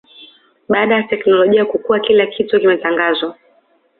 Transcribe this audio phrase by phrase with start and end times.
[0.69, 3.37] baada ya teknolojia kukua kila kitu kimetangazwa